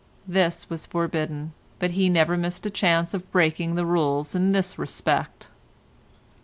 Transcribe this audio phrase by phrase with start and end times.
[0.27, 4.79] This was forbidden, but he never missed a chance of breaking the rules in this
[4.79, 5.47] respect.